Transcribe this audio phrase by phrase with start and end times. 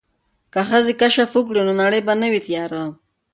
[0.53, 2.83] که ښځې کشف وکړي نو نړۍ به نه وي تیاره.